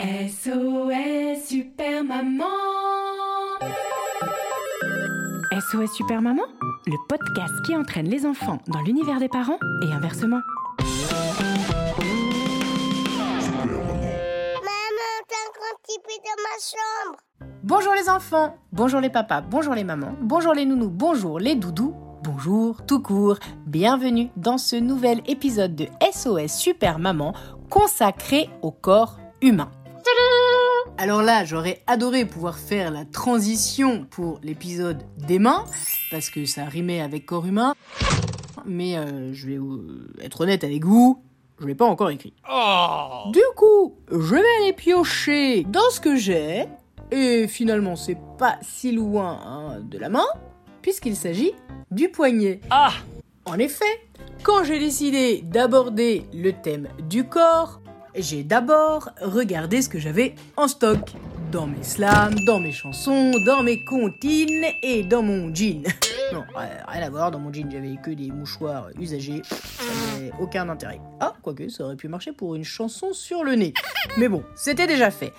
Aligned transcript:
SOS 0.00 1.46
Super 1.46 2.04
Maman 2.04 2.44
SOS 5.52 5.92
Super 5.94 6.20
Maman, 6.20 6.42
le 6.86 6.96
podcast 7.08 7.54
qui 7.64 7.76
entraîne 7.76 8.08
les 8.08 8.26
enfants 8.26 8.58
dans 8.66 8.80
l'univers 8.80 9.18
des 9.20 9.28
parents 9.28 9.58
et 9.82 9.92
inversement. 9.92 10.40
Maman, 10.80 11.12
t'as 15.28 15.36
un 15.36 15.76
petit 15.82 15.98
peu 16.00 16.14
dans 16.24 16.38
ma 16.42 16.56
chambre. 16.60 17.18
Bonjour 17.62 17.94
les 17.94 18.08
enfants, 18.08 18.58
bonjour 18.72 19.00
les 19.00 19.10
papas, 19.10 19.40
bonjour 19.42 19.74
les 19.74 19.84
mamans, 19.84 20.16
bonjour 20.20 20.52
les 20.52 20.66
nounous, 20.66 20.90
bonjour 20.90 21.38
les 21.38 21.54
doudous, 21.54 21.94
bonjour 22.44 22.84
tout 22.86 23.00
court. 23.00 23.38
Bienvenue 23.66 24.28
dans 24.36 24.58
ce 24.58 24.74
nouvel 24.74 25.20
épisode 25.28 25.76
de 25.76 25.86
SOS 26.12 26.52
Super 26.52 26.98
Maman 26.98 27.34
consacré 27.70 28.50
au 28.62 28.72
corps 28.72 29.18
humain. 29.42 29.70
Alors 30.98 31.22
là, 31.22 31.44
j'aurais 31.44 31.82
adoré 31.86 32.24
pouvoir 32.24 32.58
faire 32.58 32.90
la 32.90 33.04
transition 33.04 34.06
pour 34.10 34.40
l'épisode 34.42 35.04
des 35.18 35.38
mains, 35.38 35.64
parce 36.10 36.30
que 36.30 36.44
ça 36.44 36.64
rimait 36.64 37.00
avec 37.00 37.26
corps 37.26 37.46
humain. 37.46 37.74
Mais 38.66 38.96
euh, 38.96 39.32
je 39.32 39.46
vais 39.46 39.58
euh, 39.58 40.12
être 40.20 40.40
honnête 40.40 40.64
avec 40.64 40.84
vous, 40.84 41.22
je 41.60 41.66
l'ai 41.66 41.76
pas 41.76 41.86
encore 41.86 42.10
écrit. 42.10 42.34
Du 43.30 43.42
coup, 43.54 43.94
je 44.10 44.34
vais 44.34 44.42
aller 44.62 44.72
piocher 44.72 45.62
dans 45.62 45.90
ce 45.92 46.00
que 46.00 46.16
j'ai, 46.16 46.66
et 47.12 47.46
finalement 47.46 47.94
c'est 47.94 48.18
pas 48.36 48.58
si 48.62 48.90
loin 48.90 49.38
hein, 49.46 49.80
de 49.80 49.98
la 49.98 50.08
main, 50.08 50.26
puisqu'il 50.82 51.16
s'agit 51.16 51.52
du 51.90 52.08
poignet. 52.08 52.60
Ah 52.70 52.92
En 53.44 53.58
effet, 53.58 53.84
quand 54.42 54.64
j'ai 54.64 54.78
décidé 54.78 55.42
d'aborder 55.42 56.26
le 56.34 56.52
thème 56.52 56.88
du 57.08 57.24
corps, 57.24 57.80
j'ai 58.14 58.42
d'abord 58.42 59.10
regardé 59.20 59.80
ce 59.80 59.88
que 59.88 59.98
j'avais 59.98 60.34
en 60.56 60.68
stock. 60.68 61.12
Dans 61.50 61.66
mes 61.66 61.82
slams, 61.82 62.34
dans 62.46 62.60
mes 62.60 62.72
chansons, 62.72 63.30
dans 63.46 63.62
mes 63.62 63.84
comptines 63.84 64.64
et 64.82 65.02
dans 65.02 65.22
mon 65.22 65.54
jean. 65.54 65.82
Non, 66.32 66.44
rien 66.54 67.02
à 67.02 67.10
voir, 67.10 67.30
dans 67.30 67.38
mon 67.38 67.52
jean 67.52 67.70
j'avais 67.70 67.96
que 68.02 68.10
des 68.10 68.30
mouchoirs 68.30 68.88
usagés. 68.98 69.42
Ça 69.44 70.14
n'avait 70.14 70.32
aucun 70.40 70.68
intérêt. 70.70 70.98
Ah, 71.20 71.34
quoique, 71.42 71.68
ça 71.68 71.84
aurait 71.84 71.96
pu 71.96 72.08
marcher 72.08 72.32
pour 72.32 72.54
une 72.54 72.64
chanson 72.64 73.12
sur 73.12 73.44
le 73.44 73.54
nez. 73.54 73.74
Mais 74.16 74.28
bon, 74.28 74.42
c'était 74.54 74.86
déjà 74.86 75.10
fait. 75.10 75.32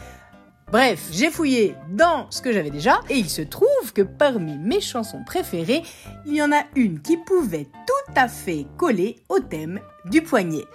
Bref, 0.72 1.10
j'ai 1.12 1.30
fouillé 1.30 1.76
dans 1.92 2.26
ce 2.32 2.42
que 2.42 2.52
j'avais 2.52 2.72
déjà 2.72 3.00
et 3.10 3.18
il 3.18 3.30
se 3.30 3.42
trouve 3.44 3.94
que 3.94 4.02
parmi 4.02 4.58
mes 4.58 4.82
chansons 4.82 5.24
préférées, 5.24 5.84
il 6.26 6.36
y 6.36 6.42
en 6.42 6.52
a 6.52 6.64
une 6.76 7.02
qui 7.02 7.18
pouvait 7.18 7.68
tout 7.86 8.14
à 8.16 8.28
fait 8.28 8.66
coller 8.78 9.18
au 9.30 9.40
thème 9.40 9.80
du 10.06 10.24
poignet. 10.24 10.66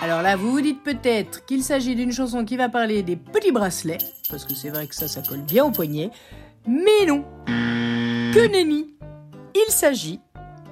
Alors 0.00 0.22
là, 0.22 0.36
vous 0.36 0.52
vous 0.52 0.60
dites 0.60 0.82
peut-être 0.82 1.44
qu'il 1.44 1.62
s'agit 1.62 1.96
d'une 1.96 2.12
chanson 2.12 2.44
qui 2.44 2.56
va 2.56 2.68
parler 2.68 3.02
des 3.02 3.16
petits 3.16 3.50
bracelets, 3.50 3.98
parce 4.30 4.44
que 4.44 4.54
c'est 4.54 4.70
vrai 4.70 4.86
que 4.86 4.94
ça, 4.94 5.08
ça 5.08 5.22
colle 5.22 5.42
bien 5.42 5.64
au 5.64 5.70
poignet, 5.70 6.10
mais 6.66 7.04
non 7.06 7.24
Que 7.46 8.46
nenni 8.46 8.94
Il 9.54 9.72
s'agit 9.72 10.20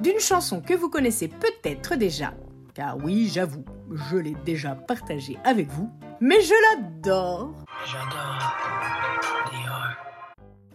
d'une 0.01 0.21
chanson 0.21 0.61
que 0.61 0.75
vous 0.75 0.89
connaissez 0.89 1.27
peut-être 1.29 1.97
déjà, 1.97 2.35
car 2.73 2.97
oui, 3.03 3.29
j'avoue, 3.33 3.65
je 3.93 4.17
l'ai 4.17 4.37
déjà 4.45 4.77
partagée 4.77 5.39
avec 5.45 5.69
vous, 5.69 5.91
mais 6.21 6.41
je 6.41 6.55
l'adore 6.71 7.66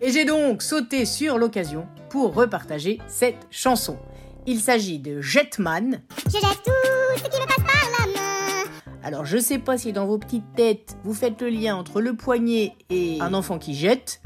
Et 0.04 0.12
j'ai 0.12 0.26
donc 0.26 0.62
sauté 0.62 1.06
sur 1.06 1.38
l'occasion 1.38 1.88
pour 2.10 2.34
repartager 2.34 3.00
cette 3.08 3.48
chanson. 3.52 4.00
Il 4.48 4.60
s'agit 4.60 4.98
de 4.98 5.22
Jetman. 5.22 6.02
Je 6.26 6.32
jette 6.32 6.64
tout 6.64 6.72
ce 7.18 7.24
qui 7.24 7.40
me 7.40 7.46
passe 7.46 7.58
par 7.58 7.92
la 8.00 8.14
main. 8.14 8.72
Alors 9.04 9.26
je 9.26 9.38
sais 9.38 9.60
pas 9.60 9.78
si 9.78 9.94
dans 9.94 10.08
vos 10.08 10.18
petites 10.18 10.56
têtes 10.56 10.98
vous 11.04 11.14
faites 11.14 11.42
le 11.42 11.50
lien 11.50 11.76
entre 11.76 12.02
le 12.02 12.16
poignet 12.16 12.74
et 12.90 13.20
un 13.22 13.34
enfant 13.34 13.60
qui 13.60 13.76
jette, 13.76 14.22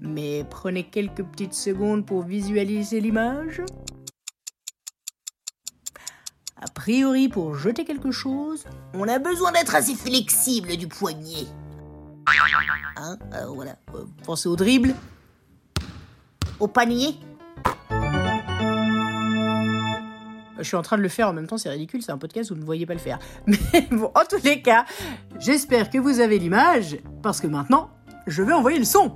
mais 0.00 0.44
prenez 0.50 0.84
quelques 0.84 1.22
petites 1.22 1.54
secondes 1.54 2.04
pour 2.04 2.22
visualiser 2.22 3.00
l'image. 3.00 3.62
A 6.60 6.68
priori, 6.74 7.28
pour 7.28 7.56
jeter 7.56 7.84
quelque 7.84 8.12
chose, 8.12 8.64
On 8.94 9.08
a 9.08 9.18
besoin 9.18 9.52
d'être 9.52 9.74
assez 9.74 9.94
flexible 9.94 10.76
du 10.76 10.86
poignet. 10.86 11.46
Hein 12.96 13.18
Alors 13.32 13.54
voilà. 13.54 13.76
euh, 13.94 14.04
pensez 14.24 14.48
au 14.48 14.56
dribble. 14.56 14.94
Au 16.60 16.68
panier 16.68 17.16
Je 20.58 20.62
suis 20.68 20.76
en 20.76 20.82
train 20.82 20.96
de 20.96 21.02
le 21.02 21.08
faire 21.08 21.28
en 21.28 21.32
même 21.32 21.46
temps, 21.48 21.58
c'est 21.58 21.70
ridicule, 21.70 22.02
c'est 22.02 22.12
un 22.12 22.18
podcast, 22.18 22.50
vous 22.50 22.54
ne 22.54 22.60
me 22.60 22.66
voyez 22.66 22.86
pas 22.86 22.92
le 22.94 23.00
faire. 23.00 23.18
Mais 23.46 23.88
bon, 23.90 24.12
en 24.14 24.24
tous 24.28 24.42
les 24.44 24.62
cas, 24.62 24.84
j'espère 25.40 25.90
que 25.90 25.98
vous 25.98 26.20
avez 26.20 26.38
l'image, 26.38 26.98
parce 27.20 27.40
que 27.40 27.48
maintenant, 27.48 27.90
je 28.28 28.42
vais 28.44 28.52
envoyer 28.52 28.78
le 28.78 28.84
son. 28.84 29.12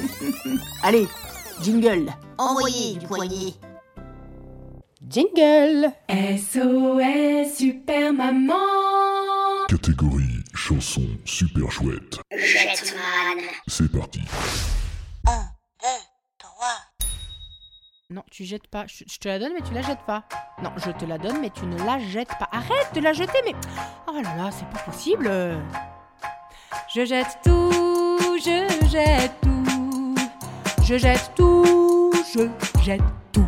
Allez, 0.84 1.08
jingle. 1.60 2.12
Envoyez 2.38 2.94
du 2.98 3.06
poignet. 3.06 3.54
Jingle 5.08 5.90
SOS 6.08 7.56
Super 7.56 8.12
Maman 8.12 8.54
Catégorie 9.66 10.39
chanson 10.54 11.06
super 11.24 11.70
chouette. 11.70 12.18
Jetman. 12.32 13.44
C'est 13.66 13.90
parti. 13.90 14.20
Non, 18.12 18.24
tu 18.28 18.44
jettes 18.44 18.66
pas. 18.66 18.86
Je, 18.88 19.04
je 19.08 19.18
te 19.18 19.28
la 19.28 19.38
donne, 19.38 19.52
mais 19.54 19.62
tu 19.62 19.72
la 19.72 19.82
jettes 19.82 20.04
pas. 20.04 20.24
Non, 20.64 20.72
je 20.76 20.90
te 20.90 21.04
la 21.04 21.16
donne, 21.16 21.40
mais 21.40 21.50
tu 21.50 21.64
ne 21.64 21.78
la 21.84 22.00
jettes 22.00 22.36
pas. 22.40 22.48
Arrête 22.50 22.92
de 22.92 23.00
la 23.00 23.12
jeter, 23.12 23.38
mais. 23.44 23.54
Oh 24.08 24.20
là 24.20 24.34
là, 24.36 24.50
c'est 24.50 24.68
pas 24.68 24.80
possible. 24.80 25.30
Je 26.92 27.04
jette 27.04 27.38
tout, 27.44 28.18
je 28.38 28.88
jette 28.90 29.40
tout. 29.42 30.14
Je 30.82 30.98
jette 30.98 31.30
tout, 31.36 32.12
je 32.34 32.48
jette 32.82 33.00
tout. 33.32 33.46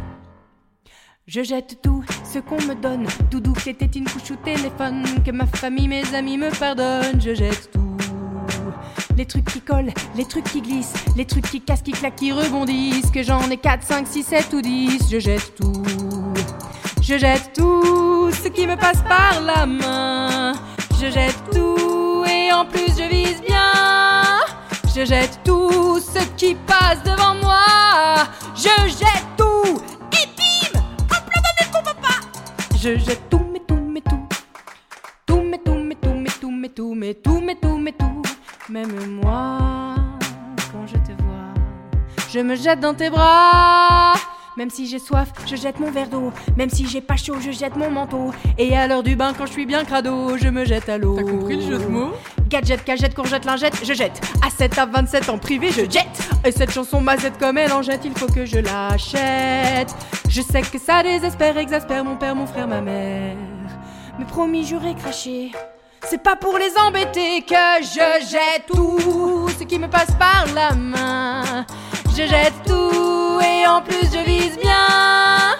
Je 1.34 1.42
jette 1.42 1.78
tout 1.82 2.04
ce 2.30 2.40
qu'on 2.40 2.60
me 2.60 2.74
donne. 2.74 3.06
Doudou, 3.30 3.54
c'était 3.58 3.86
une 3.86 4.04
couche 4.04 4.32
au 4.32 4.36
téléphone. 4.36 5.02
Que 5.24 5.30
ma 5.30 5.46
famille, 5.46 5.88
mes 5.88 6.14
amis 6.14 6.36
me 6.36 6.50
pardonnent. 6.50 7.22
Je 7.22 7.32
jette 7.32 7.70
tout. 7.72 7.96
Les 9.16 9.24
trucs 9.24 9.46
qui 9.46 9.62
collent, 9.62 9.94
les 10.14 10.26
trucs 10.26 10.44
qui 10.44 10.60
glissent, 10.60 10.92
les 11.16 11.24
trucs 11.24 11.50
qui 11.50 11.62
cassent, 11.62 11.80
qui 11.80 11.92
claquent, 11.92 12.16
qui 12.16 12.32
rebondissent. 12.32 13.10
Que 13.10 13.22
j'en 13.22 13.48
ai 13.48 13.56
4, 13.56 13.82
5, 13.82 14.06
6, 14.06 14.22
7 14.24 14.52
ou 14.52 14.60
10. 14.60 15.08
Je 15.10 15.18
jette 15.18 15.54
tout. 15.54 15.82
Je 17.00 17.16
jette 17.16 17.54
tout 17.54 18.30
ce 18.30 18.48
qui 18.48 18.66
me 18.66 18.76
passe 18.76 19.02
par 19.08 19.40
la 19.40 19.64
main. 19.64 20.52
Je 21.00 21.10
jette 21.10 21.42
tout 21.50 22.26
et 22.26 22.52
en 22.52 22.66
plus 22.66 22.88
je 22.88 23.08
vise 23.08 23.40
bien. 23.40 24.36
Je 24.94 25.06
jette 25.06 25.40
tout 25.44 25.98
ce 25.98 26.22
qui 26.36 26.56
je 42.32 42.40
me 42.40 42.56
jette 42.56 42.80
dans 42.80 42.94
tes 42.94 43.10
bras. 43.10 44.14
Même 44.56 44.70
si 44.70 44.86
j'ai 44.86 44.98
soif, 44.98 45.28
je 45.46 45.56
jette 45.56 45.80
mon 45.80 45.90
verre 45.90 46.08
d'eau. 46.08 46.32
Même 46.56 46.70
si 46.70 46.86
j'ai 46.86 47.00
pas 47.00 47.16
chaud, 47.16 47.36
je 47.40 47.50
jette 47.50 47.76
mon 47.76 47.90
manteau. 47.90 48.32
Et 48.58 48.76
à 48.76 48.86
l'heure 48.86 49.02
du 49.02 49.16
bain, 49.16 49.32
quand 49.36 49.46
je 49.46 49.52
suis 49.52 49.66
bien 49.66 49.84
crado, 49.84 50.36
je 50.36 50.48
me 50.48 50.64
jette 50.64 50.88
à 50.88 50.98
l'eau. 50.98 51.16
T'as 51.16 51.30
compris 51.30 51.56
le 51.56 51.62
jeu 51.62 51.78
de 51.78 51.86
mots? 51.86 52.12
Gadget, 52.48 52.84
cagette, 52.84 53.14
courgette, 53.14 53.44
lingette, 53.44 53.84
je 53.84 53.92
jette. 53.92 54.20
À 54.46 54.50
7 54.50 54.78
à 54.78 54.86
27 54.86 55.28
en 55.28 55.38
privé, 55.38 55.68
je 55.70 55.82
jette. 55.82 56.30
Et 56.44 56.52
cette 56.52 56.70
chanson 56.70 57.00
mazette 57.00 57.38
comme 57.38 57.58
elle 57.58 57.72
en 57.72 57.82
jette, 57.82 58.04
il 58.04 58.12
faut 58.12 58.26
que 58.26 58.44
je 58.46 58.58
l'achète. 58.58 59.94
Je 60.28 60.42
sais 60.42 60.62
que 60.62 60.78
ça 60.78 61.02
désespère, 61.02 61.56
exaspère 61.58 62.04
mon 62.04 62.16
père, 62.16 62.34
mon 62.34 62.46
frère, 62.46 62.68
ma 62.68 62.80
mère. 62.80 63.36
Mais 64.18 64.24
promis, 64.24 64.66
j'aurais 64.66 64.94
craché. 64.94 65.52
C'est 66.04 66.22
pas 66.22 66.36
pour 66.36 66.58
les 66.58 66.76
embêter 66.78 67.42
que 67.42 67.54
je 67.80 68.26
jette 68.30 68.66
tout 68.66 69.48
ce 69.58 69.64
qui 69.64 69.78
me 69.78 69.88
passe 69.88 70.10
par 70.18 70.46
la 70.54 70.74
main. 70.74 71.64
Je 72.14 72.26
jette 72.26 72.52
tout 72.66 73.40
et 73.40 73.66
en 73.66 73.80
plus 73.80 74.04
je 74.12 74.22
vise 74.24 74.58
bien. 74.58 75.56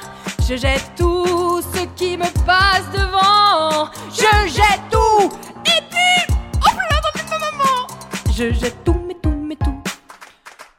Je 0.47 0.55
jette 0.55 0.93
tout 0.97 1.63
ce 1.63 1.85
qui 1.97 2.17
me 2.19 2.29
passe 2.45 2.91
devant. 2.93 3.89
Je 4.11 4.49
jette 4.49 4.83
tout 4.91 5.31
et 5.65 5.81
puis 5.91 6.35
hop 6.57 6.77
là 6.91 6.99
dans 7.05 7.31
ma 7.31 7.39
maman. 7.39 7.87
Je 8.31 8.53
jette 8.53 8.85
tout, 8.85 9.01
mais 9.07 9.15
tout, 9.15 9.31
mais 9.31 9.57
tout. 9.57 9.83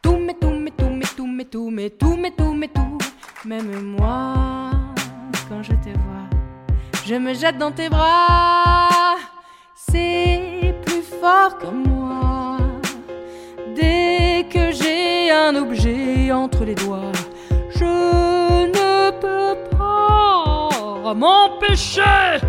Tout, 0.04 0.18
mais 0.18 0.36
tout, 0.36 0.50
mais 0.52 0.72
tout, 0.72 0.90
mais 0.90 1.06
tout, 1.06 1.28
mais 1.28 1.46
tout, 1.46 1.70
mais 1.72 1.90
tout, 1.90 2.18
mais 2.18 2.32
tout, 2.32 2.54
mais 2.54 2.68
tout. 2.68 2.98
Même 3.46 3.96
moi, 3.98 4.70
quand 5.50 5.64
je 5.64 5.72
te 5.72 5.90
vois, 5.90 6.28
je 7.06 7.16
me 7.16 7.34
jette 7.34 7.58
dans 7.58 7.72
tes 7.72 7.90
bras. 7.90 9.16
C'est 9.76 10.76
plus 10.86 11.02
fort 11.02 11.58
que 11.58 11.66
moi. 11.66 12.33
Dès 13.76 14.46
que 14.52 14.72
j'ai 14.72 15.32
un 15.32 15.56
objet 15.56 16.32
entre 16.32 16.64
les 16.66 16.76
doigts, 16.76 17.12
je 17.70 17.86
ne 17.86 19.12
peux 19.20 19.58
pas 19.78 21.14
m'empêcher 21.14 22.40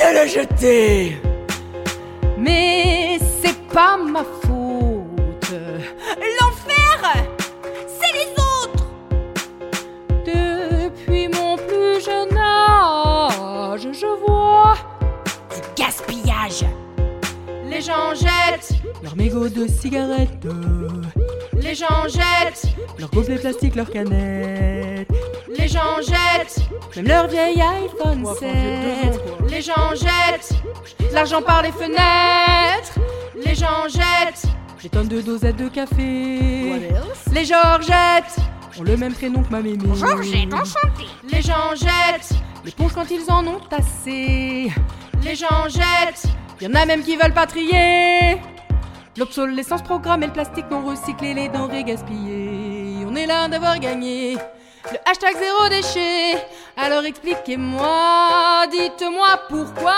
de 0.00 0.20
le 0.20 0.26
jeter. 0.28 1.16
Mais 2.36 3.18
c'est 3.40 3.58
pas 3.68 3.96
ma 3.96 4.20
faute. 4.24 4.37
Les 17.78 17.84
gens 17.84 18.12
jettent 18.12 18.72
leurs 19.04 19.14
mégots 19.14 19.48
de 19.48 19.68
cigarettes. 19.68 20.44
Les 21.62 21.76
gens 21.76 22.08
jettent 22.08 22.74
leurs 22.98 23.08
gobelets 23.08 23.38
plastiques, 23.38 23.76
leurs 23.76 23.88
canettes. 23.88 25.08
Les 25.56 25.68
gens 25.68 26.00
jettent 26.00 26.58
même 26.96 27.06
leur 27.06 27.28
vieil 27.28 27.62
iPhone 27.62 28.26
7. 28.36 28.48
Les 29.48 29.62
gens 29.62 29.94
jettent 29.94 30.54
l'argent 31.12 31.40
par 31.40 31.62
les 31.62 31.70
fenêtres. 31.70 32.98
Les 33.46 33.54
gens 33.54 33.86
jettent 33.86 34.46
des 34.82 34.88
tonnes 34.88 35.06
de 35.06 35.20
dosettes 35.20 35.58
de 35.58 35.68
café. 35.68 36.90
Les 37.32 37.44
Georgettes 37.44 38.40
ont 38.76 38.82
le 38.82 38.96
même 38.96 39.14
prénom 39.14 39.44
que 39.44 39.50
ma 39.52 39.60
mémé. 39.60 39.84
Georgette, 39.94 40.52
enchantée. 40.52 41.06
Les 41.32 41.42
gens 41.42 41.76
jettent 41.76 42.34
l'éponge 42.64 42.92
quand 42.92 43.08
ils 43.08 43.30
en 43.30 43.46
ont 43.46 43.60
assez. 43.70 44.72
Les 45.22 45.36
gens 45.36 45.68
jettent, 45.68 46.26
y 46.60 46.66
en 46.66 46.74
a 46.74 46.84
même 46.86 47.02
qui 47.02 47.16
veulent 47.16 47.34
pas 47.34 47.46
trier. 47.46 48.40
L'obsolescence 49.16 49.82
programmée, 49.82 50.26
le 50.26 50.32
plastique 50.32 50.66
non 50.70 50.84
recyclé, 50.84 51.34
les 51.34 51.48
denrées 51.48 51.84
gaspillées. 51.84 53.04
On 53.06 53.14
est 53.16 53.26
là 53.26 53.48
d'avoir 53.48 53.78
gagné. 53.78 54.36
Le 54.90 54.98
hashtag 55.04 55.36
zéro 55.36 55.68
déchet. 55.68 56.38
Alors 56.76 57.04
expliquez-moi, 57.04 58.66
dites-moi 58.70 59.40
pourquoi 59.48 59.96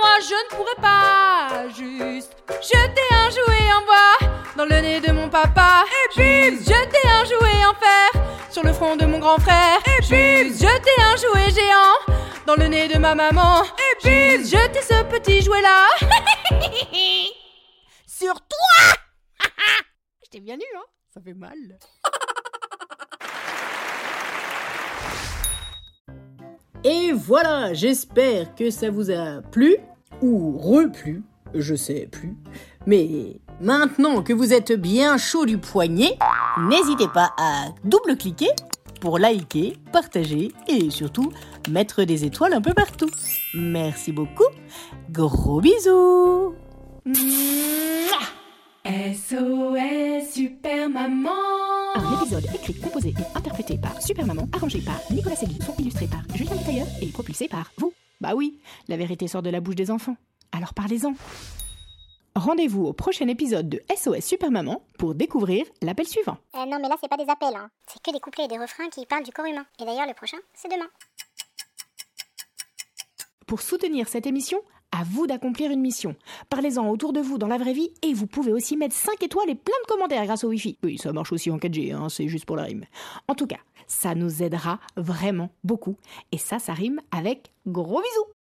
moi 0.00 0.12
je 0.20 0.34
ne 0.34 0.56
pourrais 0.56 0.80
pas 0.80 1.68
juste 1.76 2.32
jeter 2.62 3.08
un 3.12 3.30
jouet 3.30 3.72
en 3.76 3.84
bois 3.84 4.28
dans 4.56 4.64
le 4.64 4.80
nez 4.80 5.00
de 5.00 5.12
mon 5.12 5.28
papa. 5.28 5.84
Et 5.84 6.08
puis 6.14 6.58
jeter 6.58 7.08
un 7.08 7.24
jouet 7.24 7.64
en 7.68 7.74
fer 7.74 8.22
sur 8.50 8.62
le 8.62 8.72
front 8.72 8.96
de 8.96 9.06
mon 9.06 9.18
grand 9.18 9.38
frère. 9.38 9.78
Et 9.86 10.02
puis 10.02 10.52
jeter 10.52 10.96
un 11.00 11.16
jouet 11.16 11.50
géant 11.50 12.16
dans 12.46 12.54
le 12.54 12.68
nez 12.68 12.88
de 12.88 12.98
ma 12.98 13.14
maman. 13.14 13.62
Et 13.64 13.85
puis 14.02 14.44
jeter 14.44 14.82
ce 14.82 15.02
petit 15.04 15.42
jouet 15.42 15.62
là 15.62 15.86
sur 18.06 18.34
toi. 18.34 18.94
Je 20.24 20.30
t'ai 20.30 20.40
bien 20.40 20.56
eu, 20.56 20.76
hein 20.76 20.84
Ça 21.12 21.20
fait 21.20 21.34
mal. 21.34 21.54
Et 26.84 27.12
voilà, 27.12 27.74
j'espère 27.74 28.54
que 28.54 28.70
ça 28.70 28.90
vous 28.90 29.10
a 29.10 29.42
plu 29.42 29.76
ou 30.22 30.56
replu, 30.56 31.24
je 31.52 31.74
sais 31.74 32.06
plus. 32.10 32.36
Mais 32.86 33.40
maintenant 33.60 34.22
que 34.22 34.32
vous 34.32 34.52
êtes 34.52 34.72
bien 34.72 35.18
chaud 35.18 35.46
du 35.46 35.58
poignet, 35.58 36.16
n'hésitez 36.58 37.08
pas 37.08 37.32
à 37.38 37.70
double-cliquer 37.82 38.50
pour 39.06 39.20
liker, 39.20 39.76
partager 39.92 40.50
et 40.66 40.90
surtout 40.90 41.32
mettre 41.68 42.02
des 42.02 42.24
étoiles 42.24 42.54
un 42.54 42.60
peu 42.60 42.74
partout. 42.74 43.08
Merci 43.54 44.10
beaucoup. 44.10 44.48
Gros 45.10 45.60
bisous. 45.60 46.56
SOS 48.84 50.32
Super 50.34 50.88
Maman 50.88 51.30
Un 51.94 52.20
épisode 52.20 52.46
écrit, 52.52 52.74
composé 52.80 53.10
et 53.10 53.38
interprété 53.38 53.78
par 53.78 54.02
Super 54.02 54.26
Maman, 54.26 54.48
arrangé 54.52 54.80
par 54.80 54.98
Nicolas 55.12 55.36
Segui, 55.36 55.60
illustré 55.78 56.08
par 56.08 56.22
Julien 56.34 56.56
Tailleur 56.56 56.88
et 57.00 57.06
propulsé 57.06 57.46
par 57.46 57.70
vous. 57.78 57.92
Bah 58.20 58.32
oui, 58.34 58.58
la 58.88 58.96
vérité 58.96 59.28
sort 59.28 59.42
de 59.42 59.50
la 59.50 59.60
bouche 59.60 59.76
des 59.76 59.92
enfants. 59.92 60.16
Alors 60.50 60.74
parlez-en. 60.74 61.14
Rendez-vous 62.36 62.84
au 62.84 62.92
prochain 62.92 63.28
épisode 63.28 63.70
de 63.70 63.80
SOS 63.96 64.20
Super 64.20 64.50
Maman 64.50 64.82
pour 64.98 65.14
découvrir 65.14 65.64
l'appel 65.80 66.06
suivant. 66.06 66.36
Euh, 66.54 66.66
non, 66.66 66.76
mais 66.82 66.88
là, 66.90 66.96
c'est 67.00 67.08
pas 67.08 67.16
des 67.16 67.30
appels, 67.30 67.56
hein. 67.56 67.70
C'est 67.86 68.02
que 68.02 68.12
des 68.12 68.20
couplets 68.20 68.44
et 68.44 68.48
des 68.48 68.58
refrains 68.58 68.90
qui 68.90 69.06
parlent 69.06 69.24
du 69.24 69.32
corps 69.32 69.46
humain. 69.46 69.64
Et 69.80 69.86
d'ailleurs, 69.86 70.06
le 70.06 70.12
prochain, 70.12 70.36
c'est 70.52 70.68
demain. 70.68 70.84
Pour 73.46 73.62
soutenir 73.62 74.06
cette 74.06 74.26
émission, 74.26 74.60
à 74.92 75.02
vous 75.02 75.26
d'accomplir 75.26 75.70
une 75.70 75.80
mission. 75.80 76.14
Parlez-en 76.50 76.86
autour 76.90 77.14
de 77.14 77.20
vous 77.20 77.38
dans 77.38 77.46
la 77.46 77.56
vraie 77.56 77.72
vie 77.72 77.88
et 78.02 78.12
vous 78.12 78.26
pouvez 78.26 78.52
aussi 78.52 78.76
mettre 78.76 78.94
5 78.94 79.22
étoiles 79.22 79.48
et 79.48 79.54
plein 79.54 79.78
de 79.84 79.88
commentaires 79.88 80.26
grâce 80.26 80.44
au 80.44 80.48
Wi-Fi. 80.48 80.76
Oui, 80.82 80.98
ça 80.98 81.14
marche 81.14 81.32
aussi 81.32 81.50
en 81.50 81.56
4G, 81.56 81.94
hein, 81.94 82.10
c'est 82.10 82.28
juste 82.28 82.44
pour 82.44 82.56
la 82.56 82.64
rime. 82.64 82.84
En 83.28 83.34
tout 83.34 83.46
cas, 83.46 83.60
ça 83.86 84.14
nous 84.14 84.42
aidera 84.42 84.78
vraiment 84.98 85.48
beaucoup. 85.64 85.96
Et 86.32 86.38
ça, 86.38 86.58
ça 86.58 86.74
rime 86.74 87.00
avec 87.12 87.50
gros 87.66 88.02
bisous. 88.02 88.35